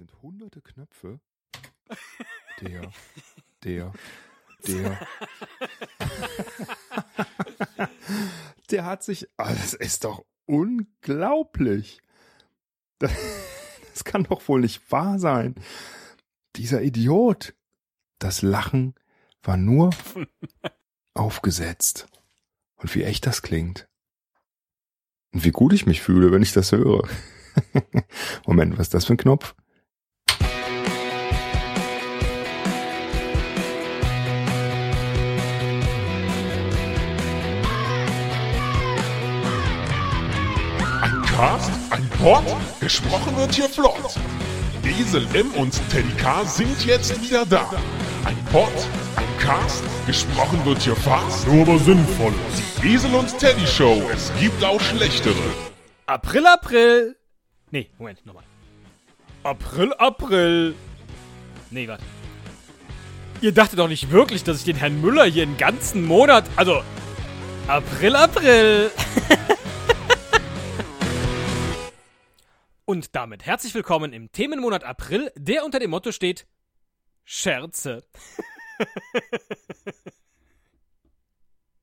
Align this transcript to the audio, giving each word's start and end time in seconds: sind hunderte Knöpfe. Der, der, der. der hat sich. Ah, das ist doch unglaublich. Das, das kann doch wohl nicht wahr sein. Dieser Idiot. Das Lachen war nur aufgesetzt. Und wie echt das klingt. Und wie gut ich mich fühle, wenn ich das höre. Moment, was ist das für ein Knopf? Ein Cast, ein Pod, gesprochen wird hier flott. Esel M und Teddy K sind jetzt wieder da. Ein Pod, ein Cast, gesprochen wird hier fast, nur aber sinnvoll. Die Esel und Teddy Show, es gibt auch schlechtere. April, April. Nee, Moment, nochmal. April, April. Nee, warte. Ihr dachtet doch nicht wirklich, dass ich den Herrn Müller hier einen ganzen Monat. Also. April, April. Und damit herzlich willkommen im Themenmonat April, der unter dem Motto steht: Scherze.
sind 0.00 0.22
hunderte 0.22 0.62
Knöpfe. 0.62 1.20
Der, 2.62 2.90
der, 3.62 3.92
der. 4.66 5.08
der 8.70 8.84
hat 8.86 9.02
sich. 9.02 9.28
Ah, 9.36 9.52
das 9.52 9.74
ist 9.74 10.04
doch 10.04 10.24
unglaublich. 10.46 12.00
Das, 12.98 13.12
das 13.90 14.04
kann 14.04 14.24
doch 14.24 14.48
wohl 14.48 14.62
nicht 14.62 14.90
wahr 14.90 15.18
sein. 15.18 15.54
Dieser 16.56 16.80
Idiot. 16.80 17.54
Das 18.18 18.40
Lachen 18.40 18.94
war 19.42 19.58
nur 19.58 19.90
aufgesetzt. 21.12 22.06
Und 22.76 22.94
wie 22.94 23.02
echt 23.02 23.26
das 23.26 23.42
klingt. 23.42 23.86
Und 25.32 25.44
wie 25.44 25.50
gut 25.50 25.74
ich 25.74 25.84
mich 25.84 26.00
fühle, 26.00 26.32
wenn 26.32 26.42
ich 26.42 26.54
das 26.54 26.72
höre. 26.72 27.06
Moment, 28.46 28.78
was 28.78 28.86
ist 28.86 28.94
das 28.94 29.04
für 29.04 29.12
ein 29.12 29.18
Knopf? 29.18 29.54
Ein 41.40 41.46
Cast, 41.46 41.70
ein 41.88 42.08
Pod, 42.18 42.44
gesprochen 42.80 43.34
wird 43.34 43.54
hier 43.54 43.66
flott. 43.66 44.14
Esel 44.84 45.26
M 45.32 45.50
und 45.54 45.72
Teddy 45.90 46.12
K 46.18 46.44
sind 46.44 46.84
jetzt 46.84 47.18
wieder 47.22 47.46
da. 47.46 47.70
Ein 48.26 48.36
Pod, 48.52 48.68
ein 49.16 49.38
Cast, 49.38 49.82
gesprochen 50.06 50.62
wird 50.66 50.82
hier 50.82 50.94
fast, 50.96 51.48
nur 51.48 51.62
aber 51.62 51.78
sinnvoll. 51.78 52.34
Die 52.82 52.92
Esel 52.92 53.14
und 53.14 53.38
Teddy 53.38 53.66
Show, 53.66 54.02
es 54.12 54.30
gibt 54.38 54.62
auch 54.62 54.78
schlechtere. 54.82 55.32
April, 56.04 56.46
April. 56.46 57.16
Nee, 57.70 57.88
Moment, 57.96 58.26
nochmal. 58.26 58.44
April, 59.42 59.94
April. 59.94 60.74
Nee, 61.70 61.88
warte. 61.88 62.04
Ihr 63.40 63.52
dachtet 63.52 63.78
doch 63.78 63.88
nicht 63.88 64.10
wirklich, 64.10 64.44
dass 64.44 64.58
ich 64.58 64.64
den 64.64 64.76
Herrn 64.76 65.00
Müller 65.00 65.24
hier 65.24 65.44
einen 65.44 65.56
ganzen 65.56 66.04
Monat. 66.04 66.44
Also. 66.56 66.82
April, 67.66 68.14
April. 68.14 68.90
Und 72.90 73.14
damit 73.14 73.46
herzlich 73.46 73.72
willkommen 73.76 74.12
im 74.12 74.32
Themenmonat 74.32 74.82
April, 74.82 75.30
der 75.36 75.64
unter 75.64 75.78
dem 75.78 75.90
Motto 75.90 76.10
steht: 76.10 76.48
Scherze. 77.22 78.04